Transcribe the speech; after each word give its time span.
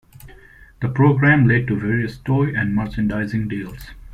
The 0.81 0.89
program 0.89 1.47
led 1.47 1.67
to 1.67 1.79
various 1.79 2.17
toy 2.17 2.55
and 2.55 2.73
merchandising 2.75 3.49
deals. 3.49 3.91